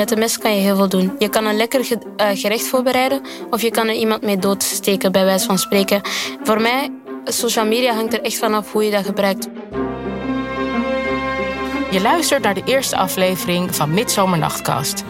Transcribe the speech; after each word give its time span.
Met 0.00 0.10
een 0.10 0.18
mes 0.18 0.38
kan 0.38 0.54
je 0.54 0.60
heel 0.60 0.76
veel 0.76 0.88
doen. 0.88 1.14
Je 1.18 1.28
kan 1.28 1.46
een 1.46 1.56
lekker 1.56 1.88
eh, 2.16 2.28
gerecht 2.32 2.66
voorbereiden 2.66 3.20
of 3.50 3.62
je 3.62 3.70
kan 3.70 3.88
er 3.88 3.94
iemand 3.94 4.22
mee 4.22 4.36
doodsteken, 4.38 5.12
bij 5.12 5.24
wijze 5.24 5.46
van 5.46 5.58
spreken. 5.58 6.00
Voor 6.42 6.60
mij, 6.60 6.90
social 7.24 7.66
media 7.66 7.94
hangt 7.94 8.12
er 8.12 8.22
echt 8.22 8.38
vanaf 8.38 8.72
hoe 8.72 8.84
je 8.84 8.90
dat 8.90 9.04
gebruikt. 9.04 9.48
Je 11.90 12.00
luistert 12.02 12.42
naar 12.42 12.54
de 12.54 12.62
eerste 12.64 12.96
aflevering 12.96 13.74
van 13.74 13.94
Midzomernachtcast. 13.94 15.04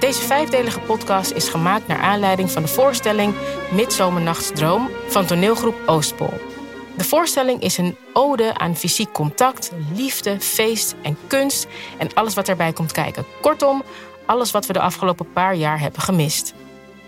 Deze 0.00 0.22
vijfdelige 0.22 0.80
podcast 0.80 1.30
is 1.30 1.48
gemaakt 1.48 1.86
naar 1.86 2.00
aanleiding 2.00 2.50
van 2.50 2.62
de 2.62 2.68
voorstelling 2.68 3.34
Midzomernachtsdroom 3.70 4.90
van 5.08 5.26
toneelgroep 5.26 5.76
Oostpol. 5.86 6.55
De 6.96 7.04
voorstelling 7.04 7.62
is 7.62 7.78
een 7.78 7.96
ode 8.12 8.58
aan 8.58 8.76
fysiek 8.76 9.12
contact, 9.12 9.70
liefde, 9.94 10.40
feest 10.40 10.94
en 11.02 11.16
kunst 11.26 11.66
en 11.98 12.14
alles 12.14 12.34
wat 12.34 12.48
erbij 12.48 12.72
komt 12.72 12.92
kijken. 12.92 13.24
Kortom, 13.40 13.82
alles 14.26 14.50
wat 14.50 14.66
we 14.66 14.72
de 14.72 14.80
afgelopen 14.80 15.32
paar 15.32 15.54
jaar 15.54 15.80
hebben 15.80 16.00
gemist. 16.00 16.54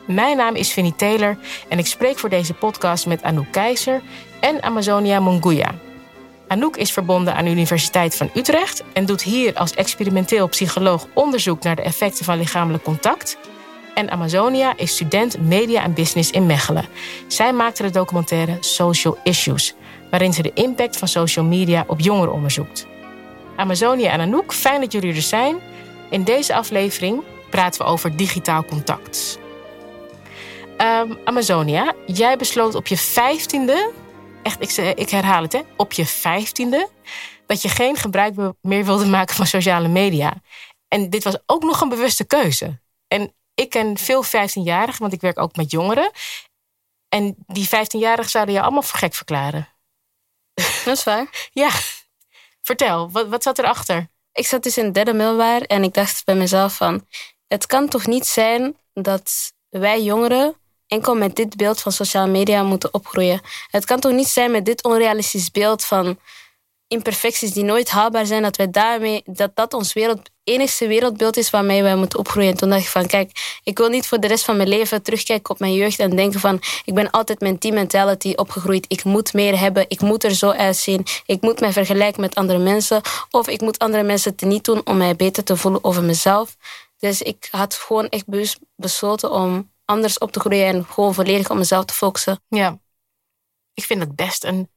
Mijn 0.06 0.36
naam 0.36 0.54
is 0.54 0.72
Vinnie 0.72 0.94
Taylor 0.96 1.38
en 1.68 1.78
ik 1.78 1.86
spreek 1.86 2.18
voor 2.18 2.28
deze 2.28 2.54
podcast 2.54 3.06
met 3.06 3.22
Anouk 3.22 3.50
Keizer 3.50 4.02
en 4.40 4.62
Amazonia 4.62 5.20
Munguia. 5.20 5.74
Anouk 6.48 6.76
is 6.76 6.92
verbonden 6.92 7.34
aan 7.34 7.44
de 7.44 7.50
Universiteit 7.50 8.16
van 8.16 8.30
Utrecht 8.34 8.84
en 8.92 9.06
doet 9.06 9.22
hier 9.22 9.54
als 9.54 9.74
experimenteel 9.74 10.48
psycholoog 10.48 11.06
onderzoek 11.14 11.62
naar 11.62 11.76
de 11.76 11.82
effecten 11.82 12.24
van 12.24 12.38
lichamelijk 12.38 12.84
contact. 12.84 13.38
En 13.98 14.10
Amazonia 14.10 14.76
is 14.76 14.92
student 14.92 15.40
media 15.40 15.82
en 15.82 15.94
business 15.94 16.30
in 16.30 16.46
Mechelen. 16.46 16.86
Zij 17.26 17.52
maakte 17.52 17.82
de 17.82 17.90
documentaire 17.90 18.56
Social 18.60 19.18
Issues, 19.22 19.74
waarin 20.10 20.32
ze 20.32 20.42
de 20.42 20.52
impact 20.54 20.96
van 20.96 21.08
social 21.08 21.44
media 21.44 21.84
op 21.86 22.00
jongeren 22.00 22.32
onderzoekt. 22.32 22.86
Amazonia 23.56 24.10
en 24.10 24.20
Anouk, 24.20 24.52
fijn 24.52 24.80
dat 24.80 24.92
jullie 24.92 25.14
er 25.14 25.22
zijn. 25.22 25.56
In 26.10 26.24
deze 26.24 26.54
aflevering 26.54 27.22
praten 27.50 27.80
we 27.80 27.86
over 27.90 28.16
digitaal 28.16 28.64
contact. 28.64 29.38
Um, 30.76 31.18
Amazonia, 31.24 31.94
jij 32.06 32.36
besloot 32.36 32.74
op 32.74 32.86
je 32.86 32.96
vijftiende, 32.96 33.90
echt, 34.42 34.78
ik, 34.78 34.96
ik 34.96 35.10
herhaal 35.10 35.42
het, 35.42 35.52
hè, 35.52 35.60
op 35.76 35.92
je 35.92 36.06
vijftiende, 36.06 36.88
dat 37.46 37.62
je 37.62 37.68
geen 37.68 37.96
gebruik 37.96 38.34
meer 38.60 38.84
wilde 38.84 39.06
maken 39.06 39.34
van 39.34 39.46
sociale 39.46 39.88
media. 39.88 40.34
En 40.88 41.10
dit 41.10 41.24
was 41.24 41.38
ook 41.46 41.62
nog 41.62 41.80
een 41.80 41.88
bewuste 41.88 42.26
keuze. 42.26 42.80
En 43.08 43.32
ik 43.58 43.70
ken 43.70 43.98
veel 43.98 44.24
15-jarigen, 44.24 44.98
want 44.98 45.12
ik 45.12 45.20
werk 45.20 45.38
ook 45.38 45.56
met 45.56 45.70
jongeren. 45.70 46.10
En 47.08 47.36
die 47.46 47.66
15-jarigen 47.66 48.30
zouden 48.30 48.54
je 48.54 48.60
allemaal 48.60 48.82
voor 48.82 48.98
gek 48.98 49.14
verklaren. 49.14 49.68
Dat 50.54 50.96
is 50.96 51.04
waar. 51.04 51.26
ja. 51.62 51.70
Vertel, 52.62 53.10
wat, 53.10 53.28
wat 53.28 53.42
zat 53.42 53.58
erachter? 53.58 54.08
Ik 54.32 54.46
zat 54.46 54.62
dus 54.62 54.78
in 54.78 54.84
het 54.84 54.94
derde 54.94 55.12
middelbaar 55.12 55.60
en 55.60 55.82
ik 55.82 55.94
dacht 55.94 56.24
bij 56.24 56.34
mezelf 56.34 56.76
van... 56.76 57.06
Het 57.46 57.66
kan 57.66 57.88
toch 57.88 58.06
niet 58.06 58.26
zijn 58.26 58.76
dat 58.92 59.52
wij 59.68 60.02
jongeren 60.02 60.56
enkel 60.86 61.14
met 61.14 61.36
dit 61.36 61.56
beeld 61.56 61.80
van 61.80 61.92
sociale 61.92 62.30
media 62.30 62.62
moeten 62.62 62.94
opgroeien. 62.94 63.40
Het 63.70 63.84
kan 63.84 64.00
toch 64.00 64.12
niet 64.12 64.28
zijn 64.28 64.50
met 64.50 64.64
dit 64.64 64.84
onrealistisch 64.84 65.50
beeld 65.50 65.84
van 65.84 66.18
imperfecties 66.86 67.52
die 67.52 67.64
nooit 67.64 67.90
haalbaar 67.90 68.26
zijn, 68.26 68.42
dat 68.42 68.56
wij 68.56 68.70
daarmee, 68.70 69.22
dat 69.24 69.56
dat 69.56 69.74
ons 69.74 69.92
wereld, 69.92 70.30
enigste 70.48 70.86
wereldbeeld 70.86 71.36
is 71.36 71.50
waarmee 71.50 71.82
wij 71.82 71.96
moeten 71.96 72.18
opgroeien. 72.18 72.50
En 72.50 72.56
toen 72.56 72.68
dacht 72.68 72.82
ik 72.82 72.88
van, 72.88 73.06
kijk, 73.06 73.58
ik 73.62 73.78
wil 73.78 73.88
niet 73.88 74.06
voor 74.06 74.20
de 74.20 74.26
rest 74.26 74.44
van 74.44 74.56
mijn 74.56 74.68
leven 74.68 75.02
terugkijken 75.02 75.50
op 75.50 75.58
mijn 75.58 75.74
jeugd 75.74 75.98
en 75.98 76.16
denken 76.16 76.40
van, 76.40 76.60
ik 76.84 76.94
ben 76.94 77.10
altijd 77.10 77.40
met 77.40 77.60
team 77.60 77.74
mentality 77.74 78.32
opgegroeid. 78.36 78.84
Ik 78.88 79.04
moet 79.04 79.32
meer 79.32 79.58
hebben, 79.58 79.84
ik 79.88 80.00
moet 80.00 80.24
er 80.24 80.34
zo 80.34 80.50
uitzien, 80.50 81.06
ik 81.26 81.40
moet 81.40 81.60
mij 81.60 81.72
vergelijken 81.72 82.20
met 82.20 82.34
andere 82.34 82.58
mensen, 82.58 83.00
of 83.30 83.48
ik 83.48 83.60
moet 83.60 83.78
andere 83.78 84.02
mensen 84.02 84.34
te 84.34 84.46
niet 84.46 84.64
doen 84.64 84.80
om 84.84 84.96
mij 84.96 85.16
beter 85.16 85.44
te 85.44 85.56
voelen 85.56 85.84
over 85.84 86.02
mezelf. 86.02 86.56
Dus 86.98 87.22
ik 87.22 87.48
had 87.50 87.74
gewoon 87.74 88.08
echt 88.08 88.26
bewust 88.26 88.58
besloten 88.76 89.30
om 89.30 89.72
anders 89.84 90.18
op 90.18 90.32
te 90.32 90.40
groeien 90.40 90.66
en 90.66 90.86
gewoon 90.90 91.14
volledig 91.14 91.50
op 91.50 91.56
mezelf 91.56 91.84
te 91.84 91.94
focussen. 91.94 92.40
Ja, 92.48 92.78
ik 93.74 93.84
vind 93.84 94.00
het 94.00 94.16
best 94.16 94.44
een 94.44 94.68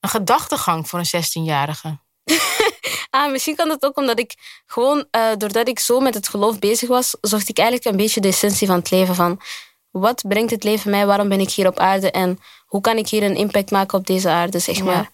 een 0.00 0.08
gedachtegang 0.08 0.88
voor 0.88 0.98
een 0.98 1.24
16-jarige? 1.24 1.98
ah, 3.10 3.30
misschien 3.30 3.56
kan 3.56 3.68
het 3.68 3.84
ook 3.84 3.96
omdat 3.96 4.18
ik 4.18 4.34
gewoon, 4.66 5.06
uh, 5.16 5.36
doordat 5.36 5.68
ik 5.68 5.78
zo 5.78 6.00
met 6.00 6.14
het 6.14 6.28
geloof 6.28 6.58
bezig 6.58 6.88
was, 6.88 7.16
zocht 7.20 7.48
ik 7.48 7.58
eigenlijk 7.58 7.88
een 7.90 7.96
beetje 7.96 8.20
de 8.20 8.28
essentie 8.28 8.66
van 8.66 8.76
het 8.76 8.90
leven. 8.90 9.14
Van 9.14 9.40
wat 9.90 10.22
brengt 10.28 10.50
het 10.50 10.64
leven 10.64 10.90
mij? 10.90 11.06
Waarom 11.06 11.28
ben 11.28 11.40
ik 11.40 11.50
hier 11.50 11.66
op 11.66 11.78
aarde? 11.78 12.10
En 12.10 12.38
hoe 12.66 12.80
kan 12.80 12.96
ik 12.96 13.08
hier 13.08 13.22
een 13.22 13.36
impact 13.36 13.70
maken 13.70 13.98
op 13.98 14.06
deze 14.06 14.28
aarde, 14.28 14.58
zeg 14.58 14.82
maar. 14.82 15.10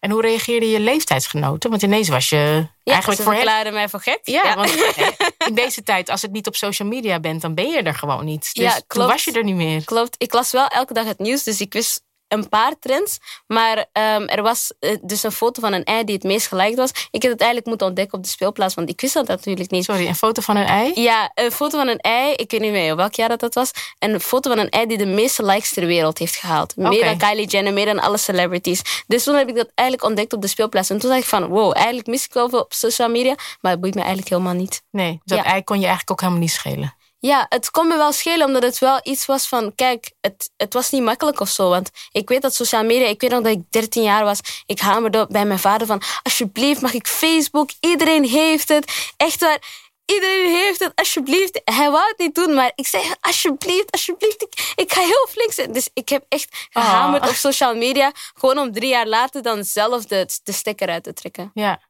En 0.00 0.10
hoe 0.10 0.20
reageerden 0.20 0.68
je 0.68 0.80
leeftijdsgenoten? 0.80 1.70
Want 1.70 1.82
ineens 1.82 2.08
was 2.08 2.28
je 2.28 2.66
ja, 2.82 2.92
eigenlijk 2.92 3.22
ze 3.22 3.30
verklaarden 3.30 3.72
mij 3.72 3.88
voor 3.88 4.00
gek. 4.00 4.20
Ja, 4.22 4.54
want 4.56 4.74
in 5.48 5.54
deze 5.54 5.82
tijd, 5.82 6.10
als 6.10 6.22
het 6.22 6.32
niet 6.32 6.46
op 6.46 6.56
social 6.56 6.88
media 6.88 7.20
bent, 7.20 7.40
dan 7.40 7.54
ben 7.54 7.68
je 7.68 7.82
er 7.82 7.94
gewoon 7.94 8.24
niet. 8.24 8.54
Dus 8.54 8.64
ja, 8.64 8.70
klopt. 8.70 8.88
toen 8.88 9.06
was 9.06 9.24
je 9.24 9.32
er 9.32 9.44
niet 9.44 9.54
meer. 9.54 9.84
Klopt. 9.84 10.14
Ik 10.18 10.32
las 10.32 10.50
wel 10.52 10.66
elke 10.66 10.92
dag 10.92 11.04
het 11.06 11.18
nieuws, 11.18 11.42
dus 11.42 11.60
ik 11.60 11.72
wist 11.72 12.02
een 12.28 12.48
paar 12.48 12.78
trends. 12.80 13.18
Maar 13.46 13.86
ehm, 13.92 14.22
er 14.22 14.42
was 14.42 14.72
eh, 14.78 14.96
dus 15.02 15.22
een 15.22 15.32
foto 15.32 15.60
van 15.60 15.72
een 15.72 15.84
ei 15.84 16.04
die 16.04 16.14
het 16.14 16.24
meest 16.24 16.46
geliked 16.46 16.76
was. 16.76 16.90
Ik 17.10 17.22
heb 17.22 17.32
het 17.32 17.40
eigenlijk 17.40 17.66
moeten 17.66 17.86
ontdekken 17.86 18.18
op 18.18 18.24
de 18.24 18.30
speelplaats, 18.30 18.74
want 18.74 18.88
ik 18.88 19.00
wist 19.00 19.14
dat 19.14 19.26
natuurlijk 19.26 19.70
niet. 19.70 19.84
Sorry, 19.84 20.06
een 20.06 20.14
foto 20.14 20.42
van 20.42 20.56
een 20.56 20.66
ei? 20.66 20.92
Ja, 20.94 21.30
een 21.34 21.50
foto 21.50 21.78
van 21.78 21.88
een 21.88 21.98
ei. 21.98 22.32
Ik 22.32 22.50
weet 22.50 22.60
niet 22.60 22.72
meer 22.72 22.96
welk 22.96 23.14
jaar 23.14 23.28
dat, 23.28 23.40
dat 23.40 23.54
was. 23.54 23.70
een 23.98 24.20
foto 24.20 24.50
van 24.50 24.58
een 24.58 24.68
ei 24.68 24.86
die 24.86 24.98
de 24.98 25.06
meeste 25.06 25.44
likes 25.44 25.72
ter 25.72 25.86
wereld 25.86 26.18
heeft 26.18 26.36
gehaald. 26.36 26.76
Meer 26.76 27.04
dan 27.04 27.18
Kylie 27.18 27.46
Jenner, 27.46 27.72
meer 27.72 27.86
dan 27.86 28.00
alle 28.00 28.18
celebrities. 28.18 28.82
Dus 29.06 29.24
toen 29.24 29.34
heb 29.34 29.48
ik 29.48 29.54
dat 29.54 29.70
eigenlijk 29.74 30.08
ontdekt 30.08 30.32
op 30.32 30.42
de 30.42 30.48
speelplaats. 30.48 30.90
En 30.90 30.98
toen 30.98 31.10
dacht 31.10 31.22
ik 31.22 31.28
van, 31.28 31.46
wow, 31.46 31.72
eigenlijk 31.76 32.06
mis 32.06 32.24
ik 32.24 32.32
wel 32.32 32.48
veel 32.48 32.60
op 32.60 32.72
social 32.72 33.08
media. 33.08 33.34
Maar 33.60 33.72
het 33.72 33.80
boeit 33.80 33.94
me 33.94 34.00
eigenlijk 34.00 34.30
helemaal 34.30 34.54
niet. 34.54 34.82
Nee, 34.90 35.20
dat 35.24 35.44
ei 35.44 35.64
kon 35.64 35.76
je 35.76 35.86
eigenlijk 35.86 36.10
ook 36.10 36.20
helemaal 36.20 36.40
niet 36.40 36.50
schelen. 36.50 36.94
Ja, 37.26 37.46
het 37.48 37.70
kon 37.70 37.88
me 37.88 37.96
wel 37.96 38.12
schelen, 38.12 38.46
omdat 38.46 38.62
het 38.62 38.78
wel 38.78 39.00
iets 39.02 39.26
was 39.26 39.48
van... 39.48 39.74
Kijk, 39.74 40.12
het, 40.20 40.50
het 40.56 40.72
was 40.72 40.90
niet 40.90 41.02
makkelijk 41.02 41.40
of 41.40 41.48
zo. 41.48 41.68
Want 41.68 41.90
ik 42.12 42.28
weet 42.28 42.42
dat 42.42 42.54
sociale 42.54 42.86
media... 42.86 43.06
Ik 43.06 43.20
weet 43.20 43.30
nog 43.30 43.42
dat 43.42 43.52
ik 43.52 43.62
13 43.70 44.02
jaar 44.02 44.24
was. 44.24 44.38
Ik 44.66 44.80
hamerde 44.80 45.26
bij 45.28 45.44
mijn 45.44 45.58
vader 45.58 45.86
van... 45.86 46.02
Alsjeblieft, 46.22 46.80
mag 46.80 46.92
ik 46.92 47.06
Facebook? 47.06 47.70
Iedereen 47.80 48.24
heeft 48.24 48.68
het. 48.68 49.12
Echt 49.16 49.40
waar. 49.40 49.58
Iedereen 50.04 50.54
heeft 50.54 50.80
het, 50.80 50.92
alsjeblieft. 50.94 51.60
Hij 51.64 51.90
wou 51.90 52.08
het 52.08 52.18
niet 52.18 52.34
doen, 52.34 52.54
maar 52.54 52.72
ik 52.74 52.86
zei... 52.86 53.04
Alsjeblieft, 53.20 53.90
alsjeblieft. 53.90 54.42
Ik, 54.42 54.72
ik 54.74 54.92
ga 54.92 55.00
heel 55.00 55.26
flink 55.30 55.52
zijn. 55.52 55.72
Dus 55.72 55.88
ik 55.92 56.08
heb 56.08 56.24
echt 56.28 56.66
gehamerd 56.70 57.22
oh. 57.22 57.28
op 57.28 57.34
social 57.34 57.74
media. 57.74 58.12
Gewoon 58.34 58.58
om 58.58 58.72
drie 58.72 58.88
jaar 58.88 59.06
later 59.06 59.42
dan 59.42 59.64
zelf 59.64 60.04
de, 60.04 60.28
de 60.42 60.52
stekker 60.52 60.88
uit 60.88 61.02
te 61.02 61.12
trekken. 61.12 61.50
Ja. 61.54 61.80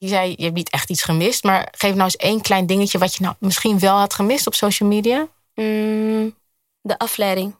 Je 0.00 0.08
zei, 0.08 0.34
je 0.36 0.42
hebt 0.42 0.54
niet 0.54 0.70
echt 0.70 0.90
iets 0.90 1.02
gemist. 1.02 1.44
Maar 1.44 1.68
geef 1.76 1.90
nou 1.90 2.04
eens 2.04 2.16
één 2.16 2.40
klein 2.40 2.66
dingetje 2.66 2.98
wat 2.98 3.14
je 3.14 3.22
nou 3.22 3.34
misschien 3.38 3.78
wel 3.78 3.96
had 3.96 4.14
gemist 4.14 4.46
op 4.46 4.54
social 4.54 4.88
media. 4.88 5.28
Mm, 5.54 6.36
de 6.80 6.98
afleiding. 6.98 7.54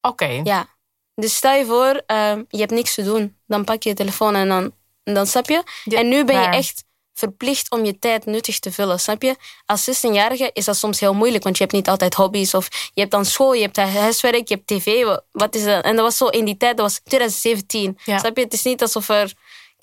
Oké. 0.00 0.40
Ja. 0.44 0.66
Dus 1.14 1.36
stel 1.36 1.54
je 1.54 1.64
voor, 1.64 2.02
uh, 2.16 2.42
je 2.48 2.58
hebt 2.58 2.70
niks 2.70 2.94
te 2.94 3.02
doen. 3.02 3.36
Dan 3.46 3.64
pak 3.64 3.82
je 3.82 3.88
je 3.88 3.94
telefoon 3.94 4.34
en 4.34 4.48
dan, 4.48 4.72
dan 5.04 5.26
snap 5.26 5.48
je. 5.48 5.62
en 5.84 6.08
nu 6.08 6.24
ben 6.24 6.40
je 6.40 6.46
echt 6.46 6.84
verplicht 7.14 7.70
om 7.70 7.84
je 7.84 7.98
tijd 7.98 8.26
nuttig 8.26 8.58
te 8.58 8.72
vullen, 8.72 9.00
snap 9.00 9.22
je? 9.22 9.36
Als 9.66 9.90
16-jarige 9.90 10.50
is 10.52 10.64
dat 10.64 10.76
soms 10.76 11.00
heel 11.00 11.14
moeilijk, 11.14 11.44
want 11.44 11.56
je 11.56 11.62
hebt 11.62 11.74
niet 11.74 11.88
altijd 11.88 12.14
hobby's. 12.14 12.54
Of 12.54 12.68
je 12.94 13.00
hebt 13.00 13.12
dan 13.12 13.24
school, 13.24 13.52
je 13.52 13.62
hebt 13.62 13.76
huiswerk, 13.76 14.48
je 14.48 14.54
hebt 14.54 14.66
tv. 14.66 15.16
Wat 15.32 15.54
is 15.54 15.64
dat? 15.64 15.84
En 15.84 15.96
dat 15.96 16.04
was 16.04 16.16
zo 16.16 16.26
in 16.26 16.44
die 16.44 16.56
tijd, 16.56 16.76
dat 16.76 16.86
was 16.86 17.00
2017. 17.04 17.98
Ja. 18.04 18.18
Snap 18.18 18.36
je? 18.36 18.42
Het 18.42 18.52
is 18.52 18.62
niet 18.62 18.82
alsof 18.82 19.08
er 19.08 19.32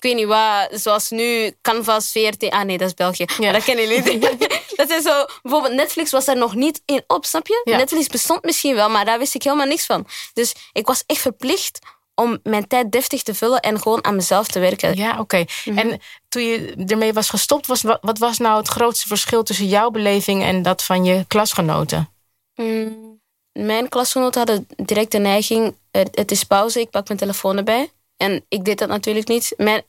ik 0.02 0.08
weet 0.08 0.16
niet 0.16 0.26
wat, 0.26 0.80
zoals 0.80 1.10
nu 1.10 1.56
Canvas, 1.60 2.10
VRT. 2.10 2.50
Ah 2.50 2.62
nee, 2.62 2.78
dat 2.78 2.88
is 2.88 2.94
België. 2.94 3.24
Ja. 3.38 3.52
dat 3.52 3.64
kennen 3.64 3.88
jullie. 3.88 4.18
dat 4.76 4.90
is 4.90 5.02
zo, 5.02 5.24
bijvoorbeeld 5.42 5.74
Netflix 5.74 6.10
was 6.10 6.26
er 6.26 6.36
nog 6.36 6.54
niet 6.54 6.82
in 6.84 7.04
op, 7.06 7.24
snap 7.24 7.46
je? 7.46 7.62
Netflix 7.64 8.06
bestond 8.06 8.42
misschien 8.42 8.74
wel, 8.74 8.88
maar 8.88 9.04
daar 9.04 9.18
wist 9.18 9.34
ik 9.34 9.42
helemaal 9.42 9.66
niks 9.66 9.86
van. 9.86 10.06
Dus 10.32 10.54
ik 10.72 10.86
was 10.86 11.02
echt 11.06 11.20
verplicht 11.20 11.78
om 12.14 12.38
mijn 12.42 12.66
tijd 12.66 12.92
deftig 12.92 13.22
te 13.22 13.34
vullen 13.34 13.60
en 13.60 13.80
gewoon 13.80 14.04
aan 14.04 14.16
mezelf 14.16 14.46
te 14.46 14.58
werken. 14.58 14.96
Ja, 14.96 15.20
oké. 15.20 15.44
Mhm. 15.64 15.78
En 15.78 16.00
toen 16.28 16.42
je 16.42 16.84
ermee 16.86 17.12
was 17.12 17.28
gestopt, 17.28 17.66
was, 17.66 17.82
wat 18.00 18.18
was 18.18 18.38
nou 18.38 18.58
het 18.58 18.68
grootste 18.68 19.06
verschil 19.06 19.42
tussen 19.42 19.66
jouw 19.66 19.90
beleving 19.90 20.42
en 20.42 20.62
dat 20.62 20.84
van 20.84 21.04
je 21.04 21.24
klasgenoten? 21.28 22.12
Mm, 22.54 23.20
mijn 23.52 23.88
klasgenoten 23.88 24.46
hadden 24.46 24.66
direct 24.76 25.12
de 25.12 25.18
neiging, 25.18 25.76
het 25.90 26.30
is 26.30 26.44
pauze, 26.44 26.80
ik 26.80 26.90
pak 26.90 27.06
mijn 27.06 27.18
telefoon 27.18 27.56
erbij. 27.56 27.90
En 28.16 28.44
ik 28.48 28.64
deed 28.64 28.78
dat 28.78 28.88
natuurlijk 28.88 29.28
niet. 29.28 29.54
Maar 29.56 29.82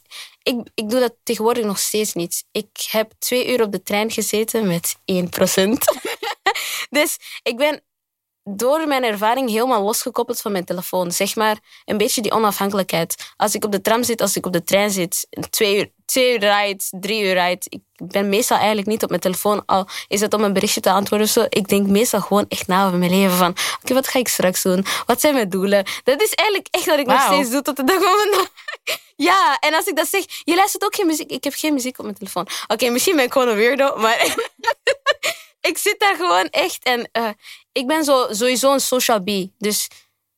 ik, 0.43 0.55
ik 0.73 0.89
doe 0.89 0.99
dat 0.99 1.15
tegenwoordig 1.23 1.65
nog 1.65 1.79
steeds 1.79 2.13
niet. 2.13 2.45
Ik 2.51 2.87
heb 2.89 3.11
twee 3.19 3.47
uur 3.47 3.61
op 3.61 3.71
de 3.71 3.83
trein 3.83 4.11
gezeten 4.11 4.67
met 4.67 4.95
1%. 4.95 4.95
dus 6.89 7.17
ik 7.43 7.57
ben 7.57 7.81
door 8.43 8.87
mijn 8.87 9.03
ervaring 9.03 9.49
helemaal 9.49 9.83
losgekoppeld 9.83 10.41
van 10.41 10.51
mijn 10.51 10.65
telefoon. 10.65 11.11
Zeg 11.11 11.35
maar 11.35 11.57
een 11.85 11.97
beetje 11.97 12.21
die 12.21 12.31
onafhankelijkheid. 12.31 13.33
Als 13.37 13.55
ik 13.55 13.65
op 13.65 13.71
de 13.71 13.81
tram 13.81 14.03
zit, 14.03 14.21
als 14.21 14.35
ik 14.35 14.45
op 14.45 14.53
de 14.53 14.63
trein 14.63 14.91
zit, 14.91 15.27
twee 15.49 15.77
uur, 15.77 15.91
twee 16.05 16.33
uur 16.33 16.39
rijdt, 16.39 16.87
drie 16.91 17.23
uur 17.23 17.33
rijdt. 17.33 17.65
Ik 17.69 17.81
ben 17.97 18.29
meestal 18.29 18.57
eigenlijk 18.57 18.87
niet 18.87 19.03
op 19.03 19.09
mijn 19.09 19.21
telefoon. 19.21 19.65
Al 19.65 19.87
is 20.07 20.21
het 20.21 20.33
om 20.33 20.43
een 20.43 20.53
berichtje 20.53 20.81
te 20.81 20.91
antwoorden 20.91 21.27
of 21.27 21.33
zo. 21.33 21.45
Ik 21.49 21.67
denk 21.67 21.87
meestal 21.87 22.21
gewoon 22.21 22.45
echt 22.47 22.67
na 22.67 22.85
over 22.85 22.97
mijn 22.97 23.11
leven. 23.11 23.37
Van 23.37 23.55
oké, 23.81 23.93
wat 23.93 24.07
ga 24.07 24.19
ik 24.19 24.27
straks 24.27 24.61
doen? 24.61 24.85
Wat 25.05 25.21
zijn 25.21 25.33
mijn 25.33 25.49
doelen? 25.49 25.85
Dat 26.03 26.21
is 26.21 26.33
eigenlijk 26.33 26.67
echt 26.71 26.85
wat 26.85 26.99
ik 26.99 27.05
nog 27.05 27.21
steeds 27.21 27.49
doe 27.49 27.61
tot 27.61 27.75
de 27.75 27.83
dag 27.83 28.01
van 28.01 28.17
vandaag. 28.17 28.47
Ja, 29.15 29.57
en 29.59 29.73
als 29.73 29.85
ik 29.85 29.95
dat 29.95 30.07
zeg, 30.07 30.23
je 30.43 30.55
luistert 30.55 30.83
ook 30.83 30.95
geen 30.95 31.07
muziek. 31.07 31.31
Ik 31.31 31.43
heb 31.43 31.53
geen 31.55 31.73
muziek 31.73 31.97
op 31.97 32.03
mijn 32.03 32.17
telefoon. 32.17 32.47
Oké, 32.67 32.89
misschien 32.89 33.15
ben 33.15 33.25
ik 33.25 33.31
gewoon 33.31 33.47
een 33.47 33.55
weirdo, 33.55 33.95
maar 33.95 34.17
ik 35.67 35.77
zit 35.77 35.99
daar 35.99 36.15
gewoon 36.15 36.47
echt. 36.49 36.83
En 36.83 37.09
uh, 37.13 37.29
ik 37.71 37.87
ben 37.87 38.03
zo, 38.03 38.27
sowieso 38.29 38.73
een 38.73 38.79
social 38.79 39.23
bee. 39.23 39.53
Dus 39.57 39.87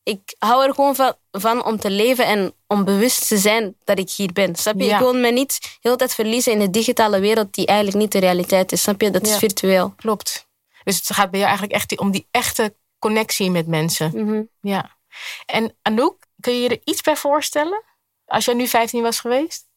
ik 0.03 0.35
hou 0.39 0.67
er 0.67 0.73
gewoon 0.73 0.95
van, 0.95 1.13
van, 1.31 1.65
om 1.65 1.77
te 1.77 1.89
leven 1.89 2.25
en 2.25 2.53
om 2.67 2.83
bewust 2.83 3.27
te 3.27 3.37
zijn 3.37 3.75
dat 3.83 3.99
ik 3.99 4.09
hier 4.09 4.31
ben. 4.33 4.55
Snap 4.55 4.79
je? 4.79 4.85
Ja. 4.85 4.93
Ik 4.93 4.99
wil 4.99 5.13
me 5.13 5.31
niet 5.31 5.59
de 5.61 5.67
hele 5.81 5.95
tijd 5.95 6.13
verliezen 6.13 6.51
in 6.51 6.59
de 6.59 6.69
digitale 6.69 7.19
wereld 7.19 7.53
die 7.53 7.65
eigenlijk 7.65 7.97
niet 7.97 8.11
de 8.11 8.19
realiteit 8.19 8.71
is. 8.71 8.81
Snap 8.81 9.01
je? 9.01 9.11
Dat 9.11 9.27
is 9.27 9.37
virtueel. 9.37 9.93
Klopt. 9.95 10.47
Dus 10.83 10.97
het 10.97 11.13
gaat 11.13 11.31
bij 11.31 11.39
jou 11.39 11.51
eigenlijk 11.51 11.81
echt 11.81 11.99
om 11.99 12.11
die 12.11 12.27
echte 12.31 12.75
connectie 12.99 13.51
met 13.51 13.67
mensen. 13.67 14.11
Mm 14.15 14.49
Ja. 14.61 14.97
En 15.45 15.75
Anouk, 15.81 16.17
kun 16.39 16.53
je 16.53 16.61
je 16.61 16.69
er 16.69 16.81
iets 16.83 17.01
bij 17.01 17.15
voorstellen? 17.15 17.83
Als 18.25 18.45
jij 18.45 18.53
nu 18.53 18.67
15 18.67 19.01
was 19.01 19.19
geweest? 19.19 19.67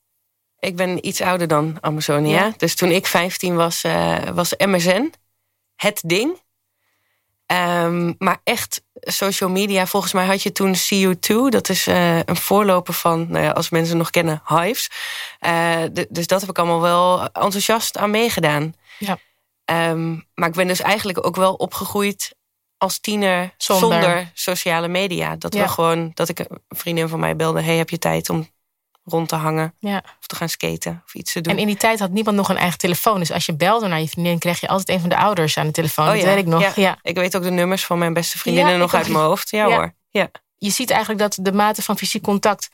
Ik 0.58 0.76
ben 0.76 1.06
iets 1.06 1.20
ouder 1.20 1.48
dan 1.48 1.78
Amazonia. 1.80 2.54
Dus 2.56 2.74
toen 2.74 2.90
ik 2.90 3.06
15 3.06 3.56
was, 3.56 3.84
uh, 3.84 4.22
was 4.22 4.54
MSN 4.56 5.12
het 5.78 6.02
ding. 6.04 6.40
Um, 7.52 8.14
maar 8.18 8.40
echt 8.44 8.82
social 9.00 9.50
media, 9.50 9.86
volgens 9.86 10.12
mij 10.12 10.26
had 10.26 10.42
je 10.42 10.52
toen 10.52 10.74
CU2. 10.74 11.48
Dat 11.48 11.68
is 11.68 11.86
uh, 11.86 12.18
een 12.18 12.36
voorloper 12.36 12.94
van, 12.94 13.30
nou 13.30 13.44
ja, 13.44 13.50
als 13.50 13.70
mensen 13.70 13.96
nog 13.96 14.10
kennen, 14.10 14.42
Hives. 14.46 14.90
Uh, 15.40 15.82
dus 16.08 16.26
dat 16.26 16.40
heb 16.40 16.50
ik 16.50 16.58
allemaal 16.58 16.80
wel 16.80 17.22
enthousiast 17.22 17.96
aan 17.96 18.10
meegedaan. 18.10 18.74
Ja. 18.98 19.18
Um, 19.64 20.26
maar 20.34 20.48
ik 20.48 20.54
ben 20.54 20.66
dus 20.66 20.80
eigenlijk 20.80 21.26
ook 21.26 21.36
wel 21.36 21.54
opgegroeid 21.54 22.34
als 22.76 22.98
tiener 22.98 23.54
zonder, 23.56 24.02
zonder 24.02 24.30
sociale 24.34 24.88
media. 24.88 25.36
Dat 25.36 25.54
ja. 25.54 25.62
we 25.62 25.68
gewoon, 25.68 26.10
dat 26.14 26.28
ik 26.28 26.38
een 26.38 26.60
vriendin 26.68 27.08
van 27.08 27.20
mij 27.20 27.36
belde: 27.36 27.62
Hey, 27.62 27.76
heb 27.76 27.90
je 27.90 27.98
tijd 27.98 28.30
om 28.30 28.48
rond 29.10 29.28
te 29.28 29.34
hangen. 29.34 29.74
Ja. 29.80 30.02
Of 30.20 30.26
te 30.26 30.36
gaan 30.36 30.48
skaten 30.48 31.02
of 31.06 31.14
iets 31.14 31.32
te 31.32 31.40
doen. 31.40 31.52
En 31.52 31.58
in 31.58 31.66
die 31.66 31.76
tijd 31.76 31.98
had 31.98 32.10
niemand 32.10 32.36
nog 32.36 32.48
een 32.48 32.56
eigen 32.56 32.78
telefoon. 32.78 33.18
Dus 33.18 33.32
als 33.32 33.46
je 33.46 33.56
belde 33.56 33.86
naar 33.86 34.00
je 34.00 34.08
vriendin, 34.08 34.38
kreeg 34.38 34.60
je 34.60 34.68
altijd 34.68 34.88
een 34.88 35.00
van 35.00 35.08
de 35.08 35.16
ouders 35.16 35.56
aan 35.56 35.66
de 35.66 35.72
telefoon. 35.72 36.08
Oh, 36.08 36.14
dat 36.14 36.22
weet 36.22 36.36
ik 36.36 36.46
nog. 36.46 36.74
Ja. 36.76 36.98
Ik 37.02 37.16
weet 37.16 37.36
ook 37.36 37.42
de 37.42 37.50
nummers 37.50 37.84
van 37.84 37.98
mijn 37.98 38.12
beste 38.12 38.38
vriendinnen 38.38 38.78
nog 38.78 38.94
uit 38.94 39.08
mijn 39.08 39.24
hoofd. 39.24 39.50
Ja, 39.50 39.64
hoor. 39.64 39.94
Ja. 40.10 40.30
Je 40.56 40.70
ziet 40.70 40.90
eigenlijk 40.90 41.20
dat 41.20 41.38
de 41.40 41.52
mate 41.52 41.82
van 41.82 41.98
fysiek 41.98 42.22
contact 42.22 42.68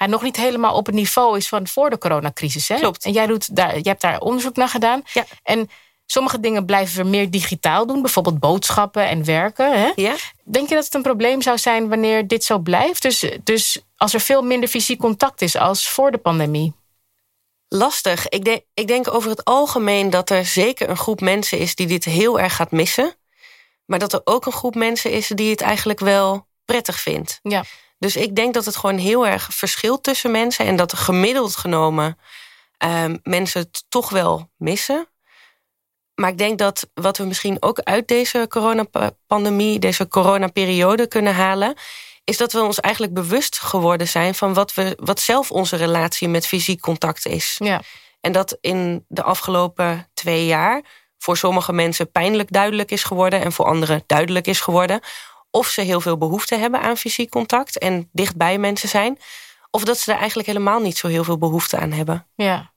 hij 0.00 0.08
nog 0.08 0.22
niet 0.22 0.36
helemaal 0.36 0.74
op 0.74 0.86
het 0.86 0.94
niveau 0.94 1.36
is 1.36 1.48
van 1.48 1.66
voor 1.66 1.90
de 1.90 1.98
coronacrisis. 1.98 2.68
Hè? 2.68 2.76
Klopt. 2.76 3.04
En 3.04 3.12
jij 3.12 3.26
doet 3.26 3.56
daar, 3.56 3.76
je 3.76 3.88
hebt 3.88 4.00
daar 4.00 4.20
onderzoek 4.20 4.56
naar 4.56 4.68
gedaan. 4.68 5.02
Ja. 5.12 5.24
En 5.42 5.70
sommige 6.12 6.40
dingen 6.40 6.64
blijven 6.64 7.02
we 7.02 7.10
meer 7.10 7.30
digitaal 7.30 7.86
doen, 7.86 8.02
bijvoorbeeld 8.02 8.38
boodschappen 8.38 9.08
en 9.08 9.24
werken. 9.24 9.80
Hè? 9.80 9.92
Ja. 9.94 10.16
Denk 10.44 10.68
je 10.68 10.74
dat 10.74 10.84
het 10.84 10.94
een 10.94 11.02
probleem 11.02 11.42
zou 11.42 11.58
zijn 11.58 11.88
wanneer 11.88 12.26
dit 12.26 12.44
zo 12.44 12.58
blijft? 12.58 13.02
Dus, 13.02 13.24
dus 13.44 13.82
als 13.96 14.14
er 14.14 14.20
veel 14.20 14.42
minder 14.42 14.68
fysiek 14.68 14.98
contact 14.98 15.42
is 15.42 15.56
als 15.56 15.88
voor 15.88 16.10
de 16.10 16.18
pandemie? 16.18 16.72
Lastig. 17.68 18.28
Ik 18.28 18.44
denk, 18.44 18.62
ik 18.74 18.86
denk 18.86 19.14
over 19.14 19.30
het 19.30 19.44
algemeen 19.44 20.10
dat 20.10 20.30
er 20.30 20.44
zeker 20.44 20.88
een 20.88 20.96
groep 20.96 21.20
mensen 21.20 21.58
is 21.58 21.74
die 21.74 21.86
dit 21.86 22.04
heel 22.04 22.40
erg 22.40 22.56
gaat 22.56 22.70
missen. 22.70 23.14
Maar 23.84 23.98
dat 23.98 24.12
er 24.12 24.20
ook 24.24 24.46
een 24.46 24.52
groep 24.52 24.74
mensen 24.74 25.10
is 25.10 25.28
die 25.28 25.50
het 25.50 25.60
eigenlijk 25.60 26.00
wel 26.00 26.46
prettig 26.64 27.00
vindt. 27.00 27.40
Ja. 27.42 27.64
Dus 27.98 28.16
ik 28.16 28.36
denk 28.36 28.54
dat 28.54 28.64
het 28.64 28.76
gewoon 28.76 28.98
heel 28.98 29.26
erg 29.26 29.48
verschilt 29.54 30.02
tussen 30.02 30.30
mensen. 30.30 30.66
En 30.66 30.76
dat 30.76 30.92
er 30.92 30.98
gemiddeld 30.98 31.56
genomen 31.56 32.18
um, 32.78 33.20
mensen 33.22 33.60
het 33.60 33.84
toch 33.88 34.10
wel 34.10 34.50
missen. 34.56 35.08
Maar 36.20 36.30
ik 36.30 36.38
denk 36.38 36.58
dat 36.58 36.88
wat 36.94 37.16
we 37.16 37.24
misschien 37.24 37.56
ook 37.60 37.80
uit 37.80 38.08
deze 38.08 38.46
coronapandemie, 38.48 39.78
deze 39.78 40.08
coronaperiode 40.08 41.06
kunnen 41.06 41.34
halen, 41.34 41.74
is 42.24 42.36
dat 42.36 42.52
we 42.52 42.62
ons 42.62 42.80
eigenlijk 42.80 43.14
bewust 43.14 43.58
geworden 43.58 44.08
zijn 44.08 44.34
van 44.34 44.54
wat, 44.54 44.74
we, 44.74 44.96
wat 44.98 45.20
zelf 45.20 45.50
onze 45.50 45.76
relatie 45.76 46.28
met 46.28 46.46
fysiek 46.46 46.80
contact 46.80 47.26
is. 47.26 47.56
Ja. 47.58 47.80
En 48.20 48.32
dat 48.32 48.58
in 48.60 49.04
de 49.08 49.22
afgelopen 49.22 50.10
twee 50.14 50.46
jaar 50.46 50.82
voor 51.18 51.36
sommige 51.36 51.72
mensen 51.72 52.10
pijnlijk 52.10 52.52
duidelijk 52.52 52.90
is 52.90 53.04
geworden 53.04 53.40
en 53.40 53.52
voor 53.52 53.66
anderen 53.66 54.02
duidelijk 54.06 54.46
is 54.46 54.60
geworden. 54.60 55.00
Of 55.50 55.66
ze 55.66 55.80
heel 55.80 56.00
veel 56.00 56.18
behoefte 56.18 56.56
hebben 56.56 56.80
aan 56.80 56.96
fysiek 56.96 57.30
contact 57.30 57.78
en 57.78 58.08
dichtbij 58.12 58.58
mensen 58.58 58.88
zijn. 58.88 59.18
Of 59.70 59.84
dat 59.84 59.98
ze 59.98 60.12
er 60.12 60.18
eigenlijk 60.18 60.48
helemaal 60.48 60.80
niet 60.80 60.96
zo 60.96 61.08
heel 61.08 61.24
veel 61.24 61.38
behoefte 61.38 61.76
aan 61.76 61.92
hebben. 61.92 62.26
Ja. 62.34 62.72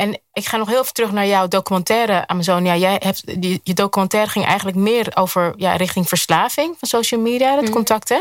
En 0.00 0.20
ik 0.32 0.46
ga 0.46 0.56
nog 0.56 0.68
heel 0.68 0.80
even 0.80 0.92
terug 0.92 1.12
naar 1.12 1.26
jouw 1.26 1.48
documentaire, 1.48 2.26
Amazonia. 2.26 2.76
Jij 2.76 2.96
hebt, 3.02 3.42
die, 3.42 3.60
je 3.62 3.74
documentaire 3.74 4.30
ging 4.30 4.44
eigenlijk 4.44 4.76
meer 4.76 5.10
over 5.14 5.52
ja, 5.56 5.76
richting 5.76 6.08
verslaving 6.08 6.74
van 6.78 6.88
social 6.88 7.20
media, 7.20 7.56
het 7.56 7.66
mm. 7.66 7.70
contact. 7.70 8.08
Hè? 8.08 8.20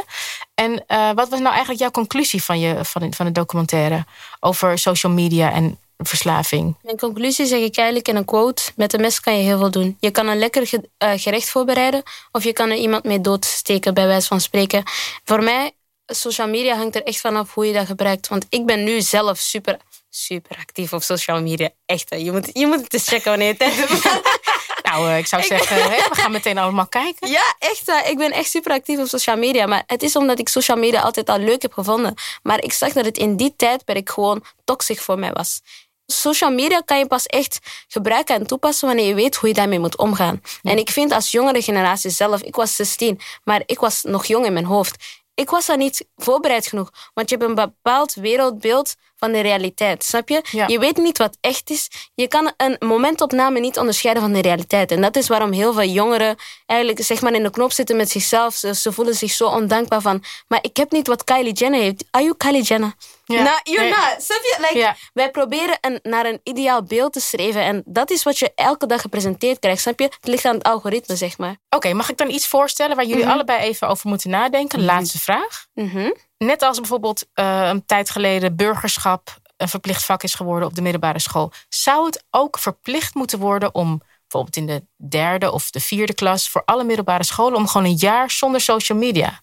En 0.53 0.71
uh, 0.87 1.11
wat 1.15 1.29
was 1.29 1.39
nou 1.39 1.49
eigenlijk 1.49 1.79
jouw 1.79 1.91
conclusie 1.91 2.43
van, 2.43 2.59
je, 2.59 2.85
van, 2.85 3.13
van 3.13 3.25
de 3.25 3.31
documentaire 3.31 4.05
over 4.39 4.77
social 4.77 5.11
media 5.11 5.51
en 5.51 5.77
verslaving? 5.97 6.75
Mijn 6.81 6.97
conclusie 6.97 7.45
zeg 7.45 7.59
ik 7.59 7.77
eigenlijk 7.77 8.07
in 8.07 8.15
een 8.15 8.25
quote: 8.25 8.71
met 8.75 8.93
een 8.93 9.01
mes 9.01 9.19
kan 9.19 9.37
je 9.37 9.43
heel 9.43 9.57
veel 9.57 9.71
doen. 9.71 9.97
Je 9.99 10.11
kan 10.11 10.27
een 10.27 10.39
lekker 10.39 10.81
gerecht 10.97 11.49
voorbereiden, 11.49 12.03
of 12.31 12.43
je 12.43 12.53
kan 12.53 12.69
er 12.69 12.77
iemand 12.77 13.03
mee 13.03 13.21
doodsteken, 13.21 13.93
bij 13.93 14.07
wijze 14.07 14.27
van 14.27 14.41
spreken. 14.41 14.83
Voor 15.23 15.43
mij, 15.43 15.71
social 16.05 16.47
media 16.47 16.75
hangt 16.75 16.95
er 16.95 17.03
echt 17.03 17.19
vanaf 17.19 17.53
hoe 17.53 17.65
je 17.65 17.73
dat 17.73 17.85
gebruikt. 17.85 18.27
Want 18.27 18.45
ik 18.49 18.65
ben 18.65 18.83
nu 18.83 19.01
zelf 19.01 19.37
super 19.37 19.77
super 20.09 20.57
actief 20.57 20.93
op 20.93 21.01
social 21.01 21.41
media. 21.41 21.69
Echt, 21.85 22.09
je 22.09 22.31
moet, 22.31 22.49
je 22.53 22.67
moet 22.67 22.81
het 22.81 22.93
eens 22.93 23.07
checken 23.07 23.29
wanneer 23.29 23.47
je 23.47 23.57
tijd 23.57 23.75
hebt. 23.75 24.21
nou, 24.89 25.11
ik 25.17 25.27
zou 25.27 25.43
zeggen, 25.43 25.77
we 25.77 26.09
gaan 26.11 26.31
meteen 26.31 26.57
allemaal 26.57 26.87
kijken. 26.87 27.29
Ja, 27.29 27.55
echt. 27.59 27.87
Ik 28.09 28.17
ben 28.17 28.31
echt 28.31 28.49
super 28.49 28.71
actief 28.71 28.99
op 28.99 29.07
social 29.07 29.37
media. 29.37 29.65
Maar 29.65 29.83
het 29.85 30.03
is 30.03 30.15
omdat 30.15 30.39
ik 30.39 30.49
social 30.49 30.77
media 30.77 31.01
altijd 31.01 31.29
al 31.29 31.39
leuk 31.39 31.61
heb 31.61 31.73
gevonden. 31.73 32.13
Maar 32.43 32.63
ik 32.63 32.73
zag 32.73 32.93
dat 32.93 33.05
het 33.05 33.17
in 33.17 33.35
die 33.35 33.53
tijdperk 33.55 34.09
gewoon 34.09 34.43
toxisch 34.63 34.99
voor 34.99 35.19
mij 35.19 35.31
was. 35.31 35.61
Social 36.05 36.51
media 36.51 36.81
kan 36.85 36.97
je 36.97 37.07
pas 37.07 37.25
echt 37.25 37.59
gebruiken 37.87 38.35
en 38.35 38.47
toepassen 38.47 38.87
wanneer 38.87 39.07
je 39.07 39.13
weet 39.13 39.35
hoe 39.35 39.49
je 39.49 39.55
daarmee 39.55 39.79
moet 39.79 39.97
omgaan. 39.97 40.41
En 40.63 40.77
ik 40.77 40.89
vind 40.89 41.11
als 41.11 41.31
jongere 41.31 41.61
generatie 41.61 42.09
zelf, 42.09 42.41
ik 42.41 42.55
was 42.55 42.75
16, 42.75 43.19
maar 43.43 43.63
ik 43.65 43.79
was 43.79 44.03
nog 44.03 44.25
jong 44.25 44.45
in 44.45 44.53
mijn 44.53 44.65
hoofd. 44.65 45.18
Ik 45.39 45.49
was 45.49 45.65
daar 45.65 45.77
niet 45.77 46.05
voorbereid 46.15 46.67
genoeg, 46.67 46.91
want 47.13 47.29
je 47.29 47.35
hebt 47.35 47.49
een 47.49 47.55
bepaald 47.55 48.13
wereldbeeld 48.13 48.95
van 49.15 49.31
de 49.31 49.39
realiteit. 49.39 50.03
Snap 50.03 50.29
je? 50.29 50.41
Je 50.67 50.79
weet 50.79 50.97
niet 50.97 51.17
wat 51.17 51.37
echt 51.41 51.69
is. 51.69 51.87
Je 52.15 52.27
kan 52.27 52.51
een 52.57 52.75
momentopname 52.79 53.59
niet 53.59 53.77
onderscheiden 53.77 54.23
van 54.23 54.33
de 54.33 54.41
realiteit. 54.41 54.91
En 54.91 55.01
dat 55.01 55.15
is 55.15 55.27
waarom 55.27 55.51
heel 55.51 55.73
veel 55.73 55.83
jongeren 55.89 56.35
eigenlijk 56.65 57.03
zeg 57.03 57.21
maar 57.21 57.33
in 57.33 57.43
de 57.43 57.49
knop 57.49 57.71
zitten 57.71 57.95
met 57.95 58.09
zichzelf. 58.09 58.55
Ze, 58.55 58.75
ze 58.75 58.91
voelen 58.91 59.15
zich 59.15 59.31
zo 59.31 59.47
ondankbaar 59.47 60.01
van. 60.01 60.23
Maar 60.47 60.59
ik 60.61 60.77
heb 60.77 60.91
niet 60.91 61.07
wat 61.07 61.23
Kylie 61.23 61.53
Jenner 61.53 61.81
heeft. 61.81 62.03
Are 62.11 62.23
you 62.23 62.37
Kylie 62.37 62.63
Jenner? 62.63 62.93
Ja. 63.33 63.43
Nou, 63.43 63.59
you're 63.63 63.81
nee. 63.81 63.89
not. 63.89 64.15
Snap 64.17 64.41
je? 64.41 64.57
Like. 64.59 64.95
Wij 65.13 65.31
proberen 65.31 65.77
een, 65.81 65.99
naar 66.01 66.25
een 66.25 66.39
ideaal 66.43 66.83
beeld 66.83 67.13
te 67.13 67.19
streven. 67.19 67.61
En 67.61 67.81
dat 67.85 68.11
is 68.11 68.23
wat 68.23 68.39
je 68.39 68.51
elke 68.55 68.85
dag 68.85 69.01
gepresenteerd 69.01 69.59
krijgt. 69.59 69.81
Snap 69.81 69.99
je? 69.99 70.05
Het 70.05 70.27
ligt 70.27 70.45
aan 70.45 70.55
het 70.55 70.63
algoritme, 70.63 71.15
zeg 71.15 71.37
maar. 71.37 71.57
Oké, 71.69 71.93
mag 71.93 72.09
ik 72.09 72.17
dan 72.17 72.29
iets 72.29 72.47
voorstellen 72.47 72.95
waar 72.95 73.05
jullie 73.05 73.19
mm 73.19 73.27
-hmm. 73.29 73.33
allebei 73.33 73.59
even 73.59 73.87
over 73.87 74.09
moeten 74.09 74.29
nadenken? 74.29 74.83
Laatste 74.83 75.19
vraag. 75.19 75.65
Mm 75.73 75.89
-hmm. 75.89 76.15
Net 76.37 76.61
als 76.61 76.79
bijvoorbeeld 76.79 77.25
uh, 77.35 77.67
een 77.67 77.85
tijd 77.85 78.09
geleden 78.09 78.55
burgerschap 78.55 79.37
een 79.59 79.69
verplicht 79.69 80.05
vak 80.05 80.23
is 80.23 80.33
geworden 80.33 80.67
op 80.67 80.75
de 80.75 80.81
middelbare 80.81 81.19
school. 81.19 81.51
Zou 81.69 82.05
het 82.05 82.23
ook 82.29 82.59
verplicht 82.59 83.13
moeten 83.13 83.39
worden 83.39 83.75
om 83.75 84.01
bijvoorbeeld 84.21 84.55
in 84.55 84.65
de 84.65 85.07
derde 85.09 85.51
of 85.51 85.69
de 85.69 85.79
vierde 85.79 86.13
klas 86.13 86.49
voor 86.49 86.61
alle 86.65 86.83
middelbare 86.83 87.23
scholen 87.23 87.57
om 87.57 87.67
gewoon 87.67 87.87
een 87.87 87.95
jaar 87.95 88.31
zonder 88.31 88.61
social 88.61 88.97
media, 88.97 89.41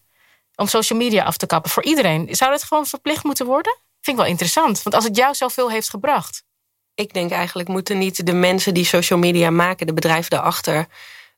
om 0.54 0.66
social 0.66 0.98
media 0.98 1.24
af 1.24 1.36
te 1.36 1.46
kappen 1.46 1.70
voor 1.70 1.84
iedereen? 1.84 2.28
Zou 2.30 2.50
dat 2.50 2.62
gewoon 2.62 2.86
verplicht 2.86 3.24
moeten 3.24 3.46
worden? 3.46 3.76
Vind 4.06 4.18
ik 4.18 4.24
wel 4.24 4.32
interessant, 4.32 4.82
want 4.82 4.94
als 4.94 5.04
het 5.04 5.16
jou 5.16 5.34
zoveel 5.34 5.70
heeft 5.70 5.90
gebracht. 5.90 6.42
Ik 6.94 7.12
denk 7.12 7.30
eigenlijk 7.30 7.68
moeten 7.68 7.98
niet 7.98 8.26
de 8.26 8.32
mensen 8.32 8.74
die 8.74 8.84
social 8.84 9.18
media 9.18 9.50
maken, 9.50 9.86
de 9.86 9.92
bedrijven 9.92 10.30
daarachter, 10.30 10.86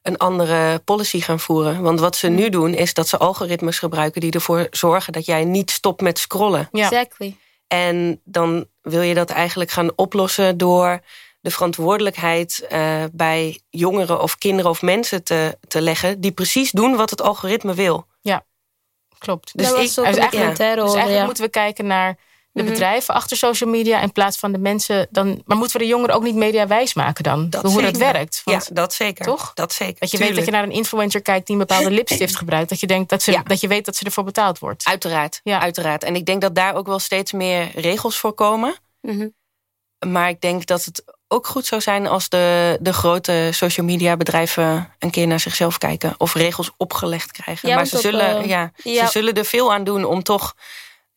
een 0.03 0.17
andere 0.17 0.79
policy 0.79 1.21
gaan 1.21 1.41
voeren. 1.41 1.83
Want 1.83 2.01
wat 2.01 2.17
ze 2.17 2.29
nu 2.29 2.49
doen, 2.49 2.75
is 2.75 2.95
dat 2.95 3.09
ze 3.09 3.17
algoritmes 3.17 3.79
gebruiken 3.79 4.21
die 4.21 4.31
ervoor 4.31 4.67
zorgen 4.71 5.13
dat 5.13 5.27
jij 5.27 5.45
niet 5.45 5.71
stopt 5.71 6.01
met 6.01 6.19
scrollen. 6.19 6.69
Ja. 6.73 6.85
Exactly. 6.85 7.37
En 7.67 8.21
dan 8.25 8.67
wil 8.83 9.03
je 9.03 9.15
dat 9.15 9.31
eigenlijk 9.31 9.71
gaan 9.71 9.91
oplossen 9.97 10.59
door 10.59 11.01
de 11.41 11.51
verantwoordelijkheid 11.51 12.67
uh, 12.73 13.05
bij 13.13 13.61
jongeren 13.71 14.23
of 14.23 14.39
kinderen 14.39 14.71
of 14.71 14.83
mensen 14.83 15.25
te, 15.25 15.59
te 15.69 15.81
leggen 15.81 16.21
die 16.21 16.33
precies 16.33 16.71
doen 16.71 16.97
wat 16.97 17.11
het 17.11 17.23
algoritme 17.23 17.75
wil. 17.75 18.07
Ja, 18.21 18.45
klopt. 19.19 19.59
Dus, 19.59 19.69
ik, 19.69 19.75
dus 19.77 19.97
eigenlijk, 19.97 20.59
ja. 20.59 20.75
dus 20.75 20.85
eigenlijk 20.85 21.11
ja. 21.11 21.25
moeten 21.25 21.45
we 21.45 21.51
kijken 21.51 21.87
naar 21.87 22.27
de 22.53 22.63
mhm. 22.63 22.73
bedrijven 22.73 23.15
achter 23.15 23.37
social 23.37 23.71
media 23.71 24.01
in 24.01 24.13
plaats 24.13 24.39
van 24.39 24.53
de 24.53 24.59
mensen. 24.59 25.07
Dan, 25.11 25.43
maar 25.45 25.57
moeten 25.57 25.77
we 25.77 25.83
de 25.83 25.91
jongeren 25.91 26.15
ook 26.15 26.23
niet 26.23 26.35
mediawijs 26.35 26.95
maken 26.95 27.25
dan? 27.25 27.51
Dat 27.51 27.63
hoe 27.63 27.71
zeker. 27.71 27.93
dat 27.93 28.01
werkt? 28.01 28.41
Want, 28.45 28.67
ja, 28.69 28.75
dat 28.75 28.95
zeker. 28.95 29.25
Toch? 29.25 29.51
Dat 29.55 29.73
zeker. 29.73 29.97
Dat 29.99 30.11
je 30.11 30.17
Tuurlijk. 30.17 30.37
weet 30.37 30.47
dat 30.47 30.55
je 30.55 30.61
naar 30.61 30.71
een 30.71 30.77
influencer 30.77 31.23
kijkt 31.23 31.47
die 31.47 31.57
een 31.57 31.67
bepaalde 31.67 31.91
lipstift 31.91 32.37
gebruikt. 32.43 32.69
Dat 32.69 32.81
je, 32.81 32.87
denkt 32.87 33.11
dat, 33.11 33.23
ze, 33.23 33.33
ja. 33.33 33.43
dat 33.43 33.61
je 33.61 33.69
weet 33.69 33.85
dat 33.85 33.97
ze 33.97 34.05
ervoor 34.05 34.25
betaald 34.25 34.59
wordt. 34.59 34.85
Uiteraard, 34.85 35.41
ja. 35.43 35.61
uiteraard. 35.61 36.05
En 36.05 36.15
ik 36.15 36.27
denk 36.27 36.41
dat 36.41 36.55
daar 36.55 36.75
ook 36.75 36.87
wel 36.87 36.99
steeds 36.99 37.33
meer 37.33 37.71
regels 37.75 38.19
voor 38.19 38.33
komen. 38.33 38.77
Mm 39.01 39.19
-hmm. 39.19 39.37
Maar 40.07 40.29
ik 40.29 40.41
denk 40.41 40.67
dat 40.67 40.85
het 40.85 41.05
ook 41.29 41.47
goed 41.47 41.67
zou 41.67 41.81
zijn 41.81 42.07
als 42.07 42.29
de, 42.29 42.79
de 42.81 42.93
grote 42.93 43.51
social 43.53 43.87
media 43.87 44.17
bedrijven 44.17 44.95
een 44.99 45.11
keer 45.11 45.27
naar 45.27 45.41
zichzelf 45.41 45.79
kijken. 45.79 46.15
Of 46.19 46.35
regels 46.35 46.71
opgelegd 46.77 47.33
krijgen. 47.33 47.69
Ja, 47.69 47.75
maar 47.75 47.87
ze, 47.87 47.97
op, 47.97 48.03
zullen, 48.03 48.43
uh, 48.43 48.47
ja, 48.47 48.73
ze 48.83 49.07
zullen 49.11 49.35
er 49.35 49.45
veel 49.45 49.73
aan 49.73 49.85
doen 49.85 50.05
om 50.05 50.23
toch 50.23 50.55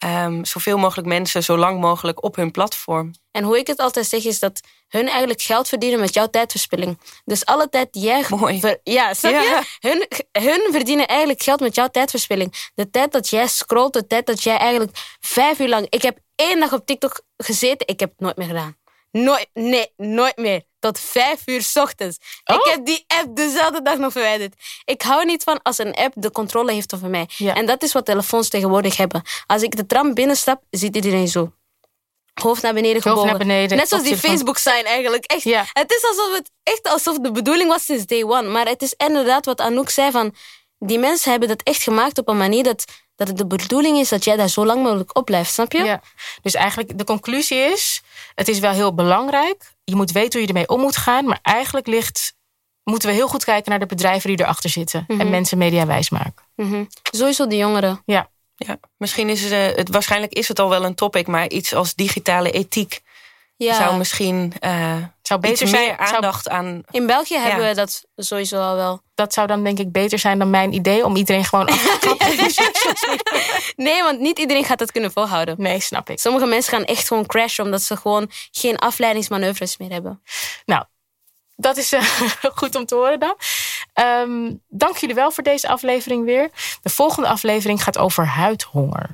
um, 0.05 0.46
zoveel 0.46 0.77
mogelijk 0.77 1.08
mensen 1.08 1.43
zo 1.43 1.58
lang 1.58 1.79
mogelijk 1.79 2.24
op 2.24 2.36
hun 2.36 2.51
platform. 2.51 3.12
En 3.31 3.43
hoe 3.43 3.58
ik 3.58 3.67
het 3.67 3.79
altijd 3.79 4.08
zeg 4.08 4.24
is 4.24 4.39
dat 4.39 4.60
hun 4.88 5.08
eigenlijk 5.08 5.41
geld 5.41 5.67
verdienen 5.67 6.00
met 6.00 6.13
jouw 6.13 6.27
tijdverspilling. 6.27 7.00
Dus 7.25 7.46
alle 7.46 7.70
tijd 7.70 7.93
die 7.93 8.03
jij... 8.03 8.25
Mooi. 8.29 8.77
ja, 8.84 9.13
snap 9.13 9.31
je? 9.31 9.62
Hun, 9.79 10.08
hun 10.31 10.72
verdienen 10.72 11.08
eigenlijk 11.08 11.43
geld 11.43 11.60
met 11.60 11.75
jouw 11.75 11.88
tijdverspilling. 11.88 12.70
De 12.75 12.89
tijd 12.89 13.12
dat 13.12 13.29
jij 13.29 13.48
scrolt, 13.48 13.93
de 13.93 14.08
tijd 14.08 14.25
dat 14.25 14.43
jij 14.43 14.58
eigenlijk 14.58 15.17
vijf 15.20 15.60
uur 15.60 15.70
lang... 15.70 15.86
Ik 15.89 16.01
heb 16.01 16.17
één 16.36 16.60
dag 16.60 16.74
op 16.74 16.86
TikTok 16.86 17.22
gezeten, 17.38 17.88
ik 17.88 18.00
heb 18.00 18.10
het 18.10 18.20
nooit 18.20 18.38
meer 18.38 18.48
gedaan. 18.48 18.77
Nooit, 19.12 19.50
nee, 19.53 19.93
nooit 19.98 20.38
meer. 20.38 20.63
Tot 20.81 21.00
vijf 21.00 21.41
uur 21.45 21.61
s 21.61 21.75
ochtends. 21.75 22.17
Ik 22.43 22.55
Oh. 22.65 22.71
heb 22.73 22.85
die 22.85 23.03
app 23.07 23.35
dezelfde 23.35 23.81
dag 23.81 23.97
nog 23.97 24.11
verwijderd. 24.11 24.53
Ik 24.85 25.01
hou 25.01 25.25
niet 25.25 25.43
van 25.43 25.61
als 25.61 25.77
een 25.77 25.93
app 25.95 26.13
de 26.17 26.31
controle 26.31 26.71
heeft 26.73 26.93
over 26.95 27.09
mij. 27.09 27.29
Ja. 27.38 27.55
En 27.55 27.65
dat 27.65 27.83
is 27.83 27.91
wat 27.91 28.05
telefoons 28.05 28.50
tegenwoordig 28.50 28.97
hebben. 28.97 29.21
Als 29.47 29.61
ik 29.61 29.75
de 29.75 29.85
tram 29.85 30.13
binnenstap, 30.13 30.61
ziet 30.69 30.95
iedereen 30.95 31.27
zo. 31.27 31.51
Hoofd 32.41 32.61
naar 32.61 32.73
beneden 32.73 32.93
Hoofd 32.93 33.07
gebogen. 33.07 33.29
naar 33.29 33.38
beneden, 33.38 33.77
Net 33.77 33.88
zoals 33.88 34.03
die 34.03 34.11
koptelefoon. 34.13 34.47
Facebook-sign 34.47 34.85
eigenlijk. 34.85 35.25
Echt. 35.25 35.43
Ja. 35.43 35.65
Het 35.73 35.91
is 35.91 36.03
alsof 36.03 36.35
het 36.35 36.51
echt 36.63 36.88
alsof 36.88 37.17
de 37.17 37.31
bedoeling 37.31 37.69
was 37.69 37.85
sinds 37.85 38.05
day 38.05 38.23
one. 38.23 38.47
Maar 38.50 38.67
het 38.67 38.81
is 38.81 38.93
inderdaad 38.97 39.45
wat 39.45 39.59
Anouk 39.59 39.89
zei 39.89 40.11
van... 40.11 40.35
Die 40.83 41.00
mensen 41.00 41.31
hebben 41.31 41.50
dat 41.50 41.61
echt 41.63 41.83
gemaakt 41.83 42.17
op 42.17 42.27
een 42.27 42.38
manier 42.38 42.63
dat, 42.63 42.85
dat 43.15 43.27
het 43.27 43.38
de 43.38 43.47
bedoeling 43.47 43.97
is 43.97 44.09
dat 44.09 44.23
jij 44.23 44.35
daar 44.35 44.47
zo 44.47 44.65
lang 44.65 44.83
mogelijk 44.83 45.17
op 45.17 45.25
blijft. 45.25 45.53
Snap 45.53 45.71
je? 45.71 45.83
Ja. 45.83 46.01
Dus 46.41 46.53
eigenlijk 46.53 46.97
de 46.97 47.03
conclusie 47.03 47.57
is: 47.57 48.01
het 48.35 48.47
is 48.47 48.59
wel 48.59 48.71
heel 48.71 48.93
belangrijk. 48.93 49.73
Je 49.83 49.95
moet 49.95 50.11
weten 50.11 50.31
hoe 50.31 50.41
je 50.41 50.47
ermee 50.47 50.67
om 50.67 50.79
moet 50.79 50.97
gaan. 50.97 51.25
Maar 51.25 51.39
eigenlijk 51.41 51.88
ligt, 51.88 52.33
moeten 52.83 53.09
we 53.09 53.15
heel 53.15 53.27
goed 53.27 53.43
kijken 53.43 53.69
naar 53.69 53.79
de 53.79 53.85
bedrijven 53.85 54.29
die 54.29 54.39
erachter 54.39 54.69
zitten. 54.69 55.05
En 55.07 55.29
mensen 55.29 55.57
media 55.57 55.85
wijs 55.85 56.09
maken. 56.09 56.45
Mhm. 56.55 56.83
Sowieso 57.11 57.47
de 57.47 57.57
jongeren. 57.57 58.01
Ja. 58.05 58.29
Ja, 58.55 58.79
misschien 58.97 59.29
is 59.29 59.43
het, 59.43 59.51
eh, 59.51 59.75
het, 59.75 59.89
waarschijnlijk 59.89 60.33
is 60.33 60.47
het 60.47 60.59
al 60.59 60.69
wel 60.69 60.85
een 60.85 60.95
topic, 60.95 61.27
maar 61.27 61.50
iets 61.50 61.73
als 61.73 61.93
digitale 61.93 62.51
ethiek 62.51 63.01
Ja. 63.65 63.75
zou 63.75 63.98
misschien 63.98 64.53
eh 64.60 64.96
Zou 65.22 65.39
beter 65.39 65.68
zijn. 65.68 65.96
zou- 66.00 66.13
aandacht 66.15 66.50
aan. 66.50 66.82
In 66.91 67.08
België 67.08 67.38
hebben 67.38 67.68
we 67.68 67.75
dat 67.75 68.03
sowieso 68.15 68.60
al 68.62 68.75
wel. 68.75 69.01
dat 69.15 69.34
zou 69.34 69.48
dan 69.48 69.63
denk 69.63 69.80
ik 69.80 69.91
beter 69.91 70.20
zijn 70.20 70.39
dan 70.39 70.50
mijn 70.50 70.74
idee 70.74 71.06
om 71.06 71.15
iedereen 71.15 71.44
gewoon 71.46 71.68
af 71.68 71.98
te 72.00 72.08
kappen. 72.08 72.30
Nee, 73.86 74.03
want 74.03 74.20
niet 74.20 74.39
iedereen 74.39 74.63
gaat 74.63 74.80
dat 74.80 74.91
kunnen 74.91 75.12
volhouden. 75.12 75.56
Nee, 75.58 75.80
snap 75.80 76.10
ik. 76.10 76.20
Sommige 76.20 76.46
mensen 76.46 76.74
gaan 76.74 76.86
echt 76.86 77.08
gewoon 77.08 77.25
crashen 77.25 77.63
omdat 77.65 77.82
ze 77.82 77.98
gewoon 77.98 78.30
geen 78.51 78.77
afleidingsmanoeuvres 78.77 79.77
meer 79.77 79.91
hebben. 79.91 80.22
Nou, 80.65 80.84
dat 81.56 81.77
is 81.77 81.94
eh, 81.94 82.01
goed 82.56 82.75
om 82.75 82.86
te 82.86 82.96
horen 82.96 83.20
dan. 83.20 83.36
Ehm, 83.94 84.51
dank 84.68 84.98
jullie 84.98 85.15
wel 85.15 85.32
voor 85.32 85.44
deze 85.44 85.68
aflevering 85.68 86.25
weer. 86.25 86.50
De 86.82 86.89
volgende 86.89 87.30
aflevering 87.30 87.84
gaat 87.84 87.98
over 87.98 88.25
huidhonger. 88.25 89.10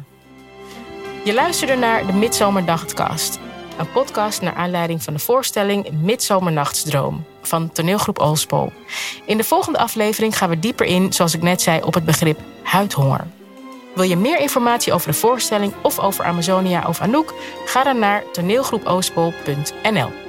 Je 1.23 1.33
luisterde 1.33 1.75
naar 1.75 2.05
de 2.05 2.13
Midzomernachtcast. 2.13 3.39
Een 3.77 3.91
podcast 3.91 4.41
naar 4.41 4.53
aanleiding 4.53 5.03
van 5.03 5.13
de 5.13 5.19
voorstelling 5.19 5.91
Midzomernachtsdroom 5.91 7.25
van 7.41 7.71
toneelgroep 7.71 8.19
Oostpol. 8.19 8.71
In 9.25 9.37
de 9.37 9.43
volgende 9.43 9.79
aflevering 9.79 10.37
gaan 10.37 10.49
we 10.49 10.59
dieper 10.59 10.85
in, 10.85 11.13
zoals 11.13 11.33
ik 11.33 11.41
net 11.41 11.61
zei, 11.61 11.81
op 11.81 11.93
het 11.93 12.05
begrip 12.05 12.39
huidhonger. 12.63 13.27
Wil 13.95 14.03
je 14.03 14.17
meer 14.17 14.39
informatie 14.39 14.93
over 14.93 15.11
de 15.11 15.17
voorstelling 15.17 15.73
of 15.81 15.99
over 15.99 16.25
Amazonia 16.25 16.83
of 16.87 17.01
Anouk? 17.01 17.33
Ga 17.65 17.83
dan 17.83 17.99
naar 17.99 18.23
toneelgroepoostpol.nl. 18.31 20.26